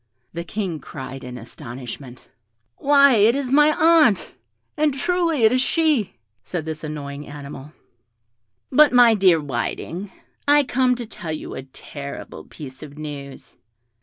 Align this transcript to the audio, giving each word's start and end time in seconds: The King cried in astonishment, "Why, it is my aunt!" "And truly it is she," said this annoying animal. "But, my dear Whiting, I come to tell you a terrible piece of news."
The 0.33 0.43
King 0.43 0.79
cried 0.79 1.23
in 1.23 1.37
astonishment, 1.37 2.27
"Why, 2.77 3.17
it 3.17 3.35
is 3.35 3.51
my 3.51 3.71
aunt!" 3.71 4.33
"And 4.75 4.95
truly 4.95 5.43
it 5.43 5.51
is 5.51 5.61
she," 5.61 6.15
said 6.43 6.65
this 6.65 6.83
annoying 6.83 7.27
animal. 7.27 7.73
"But, 8.71 8.91
my 8.91 9.13
dear 9.13 9.39
Whiting, 9.39 10.11
I 10.47 10.63
come 10.63 10.95
to 10.95 11.05
tell 11.05 11.31
you 11.33 11.53
a 11.53 11.61
terrible 11.61 12.45
piece 12.45 12.81
of 12.81 12.97
news." 12.97 13.57